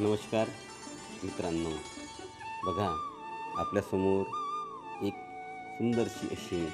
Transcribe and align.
नमस्कार 0.00 0.48
मित्रांनो. 1.24 1.70
बघा 2.64 2.86
आपल्यासमोर 3.58 4.26
एक 5.04 5.14
सुंदरशी 5.78 6.26
अशी 6.30 6.64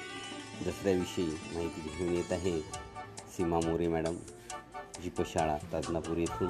दसऱ्याविषयी 0.65 1.25
माहिती 1.25 1.81
घेऊन 1.97 2.13
येत 2.13 2.31
आहे 2.31 2.61
सीमा 3.35 3.59
मोरे 3.59 3.87
मॅडम 3.87 4.15
जीपशाळा 5.03 5.57
ताजनापूर 5.73 6.17
येथून. 6.17 6.47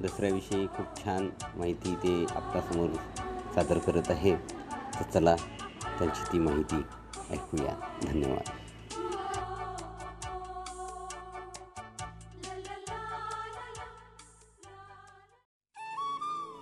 दसऱ्याविषयी 0.00 0.66
खूप 0.66 1.04
छान 1.04 1.30
माहिती 1.56 1.94
ते 1.94 2.24
आपल्यासमोर 2.34 2.90
सादर 3.54 3.78
करत 3.78 4.10
आहे 4.10 4.36
तर 4.94 5.10
चला 5.14 5.36
त्यांची 5.98 6.32
ती 6.32 6.38
माहिती 6.38 6.82
ऐकूया. 7.30 7.76
धन्यवाद. 8.02 8.63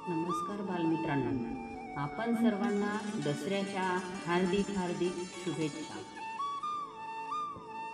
नमस्कार 0.08 0.60
बालमित्रांनो. 0.60 2.00
आपण 2.00 2.34
सर्वांना 2.34 2.98
दसऱ्याच्या 3.24 3.98
हार्दिक 4.26 4.70
हार्दिक 4.78 5.12
शुभेच्छा. 5.44 5.98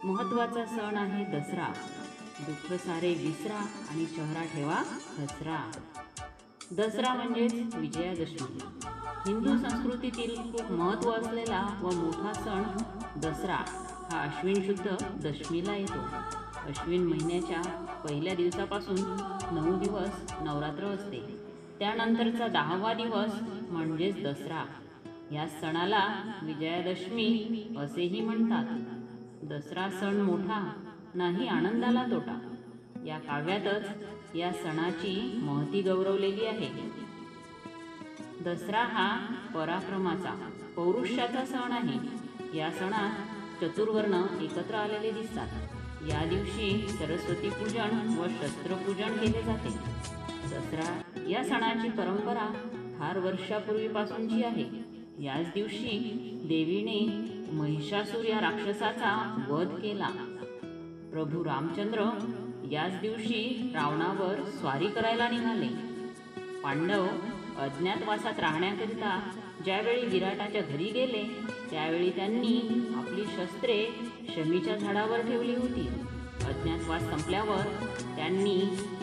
महत्त्वाचा 0.05 0.67
सण 0.67 0.97
आहे 0.97 1.25
दसरा. 1.25 1.73
दुःख 2.47 2.79
सारे 2.79 3.15
विसरा 3.15 3.57
आणि 3.57 4.07
चेहरा 4.07 4.45
ठेवा 4.45 4.83
दसरा 5.19 5.71
दसरा 6.73 7.15
म्हणजेच 7.15 7.75
विजयादशमी. 7.75 8.59
हिंदू 9.27 9.69
संस्कृतीतील 9.69 10.53
खूप 10.53 10.73
महत्त्व 10.73 11.13
असलेला 11.13 11.79
व 11.83 11.91
मोठा 11.91 12.33
सण 12.33 12.63
दसरा. 13.21 13.59
हा 14.13 14.21
अश्विन 14.21 14.63
शुद्ध 14.67 14.97
दशमीला 15.03 15.77
येतो. 15.77 16.01
अश्विन 16.69 17.07
महिन्याच्या 17.07 17.85
पहिल्या 18.05 18.35
दिवसापासून 18.35 18.97
नऊ 19.53 19.79
दिवस 19.79 20.33
नवरात्र 20.41 20.85
असते. 20.85 21.48
त्यानंतरचा 21.79 22.49
दहावा 22.49 22.93
दिवस 22.93 23.31
म्हणजेच 23.71 24.23
दसरा. 24.23 24.65
या 25.33 25.49
सणाला 25.49 26.33
विजयादशमी 26.43 27.63
असेही 27.79 28.21
म्हणतात. 28.21 28.65
दसरा 29.43 29.91
सण 29.91 30.21
मोठा 30.21 30.73
नाही 31.15 31.49
आनंदाला 31.49 32.05
तोटा. 32.05 32.55
या 33.07 33.19
काव्यातच 33.19 33.85
या 34.35 34.53
सणाची 34.53 35.41
महती 35.43 35.83
गौरवलेली 35.83 36.45
आहे. 36.45 36.69
दसरा 38.41 38.83
हा 38.83 39.35
पराक्रमाचा 39.55 40.51
पौरुष्याचा 40.77 41.45
सण 41.45 41.73
आहे. 41.73 42.19
या 42.59 42.71
सणात 42.71 43.11
चतुर्वर्ण 43.65 44.23
एकत्र 44.41 44.75
आलेले 44.75 45.11
दिसतात. 45.11 45.49
या 46.09 46.25
दिवशी 46.25 46.89
सरस्वती 46.89 47.51
पूजन 47.51 48.19
व 48.19 48.29
शस्त्रपूजन 48.29 49.17
केले 49.17 49.43
जाते. 49.43 49.99
दसरा 50.49 51.01
या 51.29 51.45
सणाची 51.45 51.89
परंपरा 51.89 52.53
फार 52.99 53.19
वर्षापूर्वीपासूनची 53.19 54.43
आहे 54.45 54.65
याच 55.25 55.47
दिवशी 55.55 55.99
देवीने 56.45 56.99
महिषासूर 57.53 58.25
या 58.25 58.41
राक्षसाचा 58.41 59.45
वध 59.49 59.69
केला. 59.69 60.09
प्रभू 61.13 61.45
रामचंद्र 61.45 62.05
याच 62.71 63.01
दिवशी 63.01 63.71
रावणावर 63.75 64.45
स्वारी 64.45 64.87
करायला 64.87 65.29
निघाले. 65.29 65.69
पांडव 66.63 67.07
अज्ञातवासात 67.59 68.41
राहण्याकरिता 68.41 69.19
ज्यावेळी 69.65 70.07
विराटाच्या 70.07 70.61
घरी 70.63 70.85
गेले 70.85 71.23
त्यावेळी 71.71 72.11
त्यांनी 72.11 72.61
आपली 72.97 73.25
शस्त्रे 73.25 73.87
शमीच्या 74.35 74.77
झाडावर 74.77 75.21
ठेवली 75.21 75.55
होती. 75.55 75.89
अज्ञातवास 76.47 77.11
संपल्यावर 77.11 77.63
त्यांनी 78.17 78.61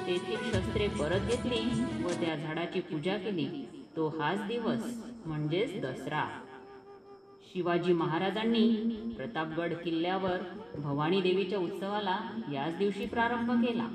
तेथील 0.07 0.51
शस्त्रे 0.53 0.87
परत 0.87 1.19
घेतली 1.19 1.83
व 2.03 2.09
त्या 2.09 2.35
झाडाची 2.35 2.79
पूजा 2.79 3.17
केली. 3.17 3.67
तो 3.95 4.07
हाच 4.07 4.47
दिवस 4.47 5.07
म्हणजेच 5.25 5.81
दसरा. 5.81 6.41
शिवाजी 7.41 7.93
महाराजांनी 7.93 8.75
प्रतापगड 9.17 9.73
किल्ल्यावर 9.73 10.37
भवानी 10.75 11.21
देवीच्या 11.21 11.59
उत्सवाला 11.59 12.17
याच 12.53 12.77
दिवशी 12.77 13.05
प्रारंभ 13.05 13.65
केला. 13.65 13.87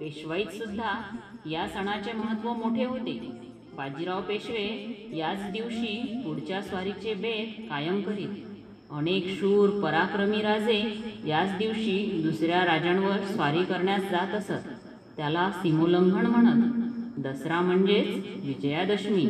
पेशवाईत 0.00 0.46
सुद्धा 0.46 1.16
या 1.46 1.68
सणाचे 1.68 2.12
महत्त्व 2.12 2.52
मोठे 2.52 2.84
होते. 2.84 3.32
बाजीराव 3.76 4.22
पेशवे 4.22 4.66
याच 5.14 5.52
दिवशी 5.52 6.20
पुढच्या 6.24 6.62
स्वारीचे 6.62 7.14
बेत 7.14 7.60
कायम 7.70 8.02
करीत. 8.02 8.51
अनेक 8.96 9.26
शूर 9.40 9.68
पराक्रमी 9.68 10.42
राजे 10.42 10.96
याच 11.26 11.58
दिवशी 11.58 12.20
दुसऱ्या 12.24 12.64
राजांवर 12.64 13.16
स्वारी 13.16 13.64
करण्यास 13.64 14.02
जात 14.02 14.34
असत. 14.34 14.68
त्याला 15.16 15.50
सीमोल्लंघन 15.50 16.26
म्हणत. 16.26 16.90
दसरा 17.18 17.60
म्हणजेच 17.60 18.06
विजयादशमी. 18.46 19.26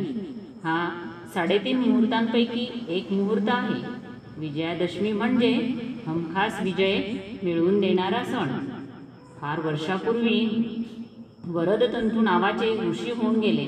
हा 0.63 0.89
साडेतीन 1.33 1.77
मुहूर्तांपैकी 1.77 2.85
एक 2.89 3.11
मुहूर्त 3.11 3.47
आहे. 3.47 3.81
विजयादशमी 4.37 5.11
म्हणजे 5.11 5.53
हमखास 6.07 6.61
विजय 6.63 6.97
मिळवून 7.43 7.81
देणारा 7.81 8.23
सण. 8.23 8.49
फार 9.41 9.59
वर्षापूर्वी 9.59 10.67
वरदतंतू 11.47 12.21
नावाचे 12.21 12.89
ऋषी 12.89 13.11
होऊन 13.11 13.39
गेले. 13.39 13.67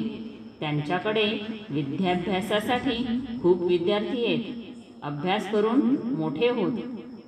त्यांच्याकडे 0.59 1.39
विद्याभ्यासासाठी 1.69 3.05
खूप 3.41 3.61
विद्यार्थी 3.61 4.25
आहेत 4.25 4.64
अभ्यास 5.05 5.51
करून 5.51 5.95
मोठे 6.17 6.49
होत. 6.49 6.71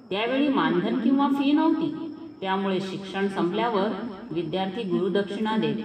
त्यावेळी 0.10 0.48
मानधन 0.48 1.00
किंवा 1.00 1.28
फी 1.28 1.52
नव्हती. 1.52 2.16
त्यामुळे 2.42 2.80
शिक्षण 2.82 3.28
संपल्यावर 3.28 3.88
विद्यार्थी 4.32 4.84
गुरुदक्षिणा 4.84 5.58
देत. 5.58 5.76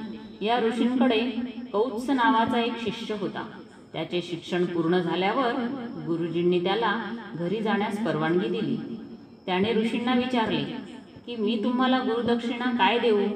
या 0.42 0.60
ऋषींकडे 0.60 1.30
कौत्स 1.72 2.10
नावाचा 2.10 2.60
एक 2.60 2.72
शिष्य 2.84 3.14
होता. 3.20 3.44
त्याचे 3.92 4.22
शिक्षण 4.22 4.64
पूर्ण 4.64 4.98
झाल्यावर 4.98 5.52
गुरुजींनी 6.06 6.60
त्याला 6.60 7.02
घरी 7.34 7.60
जाण्यास 7.62 8.04
परवानगी 8.06 8.48
दिली. 8.48 8.76
त्याने 9.46 9.74
ऋषींना 9.74 10.14
विचारले 10.14 10.64
की 11.26 11.36
मी 11.36 11.60
तुम्हाला 11.64 11.98
गुरुदक्षिणा 11.98 12.64
काय 12.64 12.98
देऊ? 12.98 13.26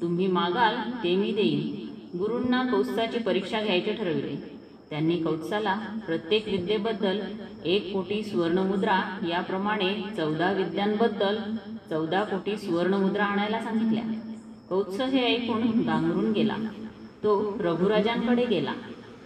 तुम्ही 0.00 0.26
मागाल 0.26 0.76
ते 1.04 1.16
मी 1.16 1.32
देईन. 1.32 1.88
गुरूंना 2.18 2.62
कौत्साची 2.62 3.18
परीक्षा 3.18 3.60
घ्यायचे 3.60 3.92
ठरविले. 3.92 4.57
त्यांनी 4.90 5.16
कौत्साला 5.16 5.74
प्रत्येक 6.06 6.48
विद्येबद्दल 6.48 7.20
एक 7.64 7.92
कोटी 7.92 8.22
सुवर्णमुद्रा 8.22 9.18
याप्रमाणे 9.28 10.02
चौदा 10.16 10.52
विद्यांबद्दल 10.52 11.36
चौदा 11.90 12.24
कोटी 12.24 12.56
सुवर्णमुद्रा 12.56 13.24
आणायला 13.24 13.60
सांगितल्या. 13.60 14.04
कौत्स 14.68 15.00
हे 15.00 15.26
ऐकून 15.26 15.62
गांगरून 15.62 16.32
गेला. 16.32 16.56
तो 17.22 17.56
रघुराजांकडे 17.60 18.46
गेला. 18.46 18.72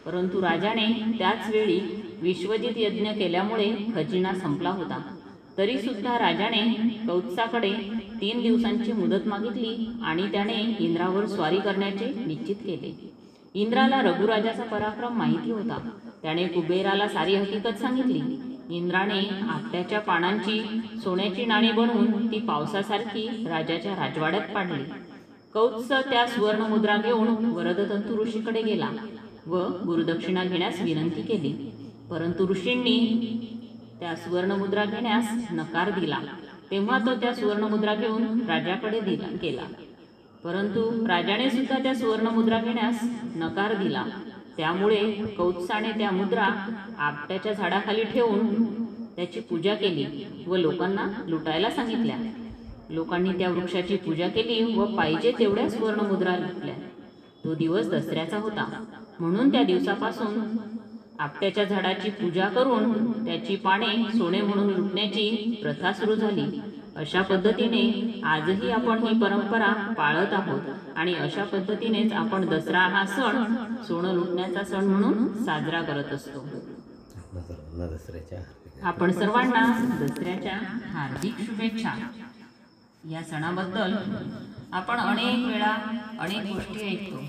परंतु 0.06 0.42
राजाने 0.42 1.18
त्याच 1.18 1.50
वेळी 1.50 1.80
विश्वजित 2.22 2.72
यज्ञ 2.76 3.10
केल्यामुळे 3.10 3.76
खजिना 3.94 4.34
संपला 4.34 4.70
होता. 4.70 5.16
तरी 5.58 5.78
सुद्धा 5.80 6.18
राजाने 6.18 6.74
कौत्साकडे 7.06 7.72
तीन 8.20 8.42
दिवसांची 8.42 8.92
मुदत 8.92 9.28
मागितली 9.28 9.88
आणि 10.02 10.32
त्याने 10.32 10.76
इंद्रावर 10.78 11.26
स्वारी 11.26 11.56
करण्याचे 11.56 12.24
निश्चित 12.26 12.56
केले. 12.56 13.11
इंद्राला 13.54 14.02
रघुराजाचा 14.02 14.62
पराक्रम 14.62 15.18
माहिती 15.18 15.50
होता. 15.50 15.90
त्याने 16.22 16.46
कुबेराला 16.46 17.08
सारी 17.08 17.34
हकीकत 17.34 17.78
सांगितली. 17.78 18.20
इंद्राने 18.70 19.20
आपल्याच्या 19.48 20.00
पानांची 20.00 20.80
सोन्याची 21.04 21.44
नाणी 21.44 21.72
बनवून 21.72 22.32
ती 22.32 22.38
पावसासारखी 22.38 23.28
राजाच्या 23.48 23.92
राजवाड्यात 23.92 24.54
पाडली. 24.54 24.84
कौत्स 25.54 25.88
त्या 25.88 26.26
सुवर्णमुद्रा 26.26 26.96
घेऊन 26.96 27.44
वरदतंतू 27.44 28.22
ऋषीकडे 28.22 28.62
गेला 28.62 28.88
व 29.46 29.56
गुरुदक्षिणा 29.86 30.44
घेण्यास 30.44 30.80
विनंती 30.80 31.22
केली. 31.22 31.70
परंतु 32.10 32.48
ऋषींनी 32.48 32.98
त्या 34.00 34.14
सुवर्णमुद्रा 34.16 34.84
घेण्यास 34.84 35.24
नकार 35.52 35.90
दिला. 35.90 36.19
तेव्हा 36.70 36.98
तो 36.98 37.14
त्या 37.14 37.34
सुवर्णमुद्रा 37.34 37.94
घेऊन 37.94 38.22
राजाकडे 38.48 39.00
दिला 39.00 39.26
गेला. 39.43 39.62
परंतु 40.44 41.06
राजाने 41.06 41.50
सुद्धा 41.50 41.78
त्या 41.78 41.94
सुवर्णमुद्रा 41.94 42.60
घेण्यास 42.60 43.00
नकार 43.36 43.74
दिला. 43.74 44.04
त्यामुळे 44.56 45.12
कौत्साने 45.38 45.90
त्या 45.90 46.10
मुद्रा 46.10 46.48
आपट्याच्या 46.98 47.52
झाडाखाली 47.52 48.04
ठेवून 48.04 48.64
त्याची 49.16 49.40
पूजा 49.40 49.74
केली 49.74 50.06
व 50.46 50.56
लोकांना 50.56 51.06
लुटायला 51.28 51.70
सांगितल्या. 51.70 52.16
लोकांनी 52.90 53.32
त्या 53.32 53.50
वृक्षाची 53.50 53.96
पूजा 53.96 54.28
केली 54.28 54.74
व 54.74 54.84
पाहिजे 54.84 55.32
तेवढ्या 55.38 55.70
सुवर्णमुद्रा 55.70 56.36
लुटल्या. 56.36 56.74
तो 57.44 57.54
दिवस 57.54 57.88
दसऱ्याचा 57.90 58.38
होता. 58.38 58.84
म्हणून 59.20 59.52
त्या 59.52 59.62
दिवसापासून 59.62 60.56
आपट्याच्या 61.18 61.64
झाडाची 61.64 62.10
पूजा 62.10 62.48
करून 62.48 63.12
त्याची 63.24 63.56
पाने 63.56 64.18
सोने 64.18 64.40
म्हणून 64.40 64.74
लुटण्याची 64.74 65.58
प्रथा 65.62 65.92
सुरू 65.92 66.14
झाली. 66.14 66.60
अशा 66.96 67.22
पद्धतीने 67.22 67.82
आजही 68.24 68.70
आपण 68.70 68.98
ही 68.98 69.20
परंपरा 69.20 69.94
पाळत 69.98 70.32
आहोत 70.32 70.60
आणि 70.96 71.14
अशा 71.14 71.44
पद्धतीनेच 71.44 72.12
आपण 72.12 72.48
दसरा 72.48 72.80
हा 72.80 73.04
सण 73.06 73.54
सोनं 73.82 74.12
लुटण्याचा 74.12 74.64
सण 74.64 74.84
म्हणून 74.84 75.44
साजरा 75.44 75.82
करत 75.82 76.12
असतो. 76.12 76.44
आपण 78.82 79.12
सर्वांना 79.12 79.64
दसऱ्याच्या 80.00 80.58
हार्दिक 80.92 81.34
शुभेच्छा. 81.38 81.94
या 83.10 83.22
सणाबद्दल 83.22 83.94
आपण 84.72 84.96
अनेक 84.96 85.46
वेळा 85.46 85.74
अनेक 86.20 86.54
गोष्टी 86.54 86.84
ऐकतो. 86.84 87.20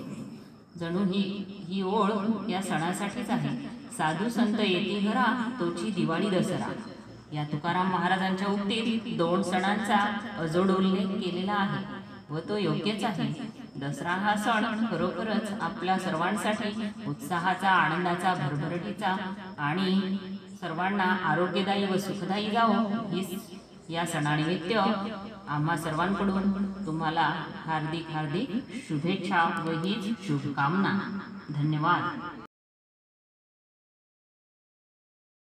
जणू 0.79 1.03
ही 1.03 1.45
ही 1.67 1.81
ओळ 1.81 2.11
या 2.51 2.61
सणासाठीच 2.61 3.29
आहे. 3.29 3.57
साधू 3.97 4.29
संत 4.29 4.59
येती 4.59 4.99
घरा 5.07 5.51
तोची 5.59 5.89
दिवाळी 5.89 6.29
दसरा. 6.29 6.71
या 7.33 7.43
तुकाराम 7.51 7.91
महाराजांच्या 7.91 8.47
उक्तीत 8.47 9.17
दोन 9.17 9.41
सणांचा 9.43 9.97
अजोड 10.39 10.71
उल्लेख 10.71 11.07
केलेला 11.21 11.53
आहे 11.53 12.01
व 12.29 12.39
तो 12.49 12.57
योग्यच 12.57 13.03
आहे. 13.03 13.27
दसरा 13.81 14.11
हा 14.23 14.35
सण 14.35 14.85
खरोखरच 14.91 15.51
आपल्या 15.61 15.97
सर्वांसाठी 15.99 16.89
उत्साहाचा 17.07 17.69
आनंदाचा 17.69 18.33
भरभरटीचा 18.33 19.15
आणि 19.59 20.17
सर्वांना 20.61 21.03
आरोग्यदायी 21.31 21.85
व 21.85 21.97
सुखदायी 21.97 22.51
जावो 22.51 23.01
ही 23.11 23.25
या 23.89 24.05
सणानिमित्त 24.05 24.71
आम्हा 25.49 25.75
सर्वांकडून 25.77 26.51
तुम्हाला 26.85 27.29
हार्दिक 27.65 28.11
हार्दिक 28.13 28.49
शुभेच्छा 28.87 29.43
व 29.65 29.71
हीच 29.83 30.27
शुभकामना. 30.27 30.97
धन्यवाद. 31.49 32.42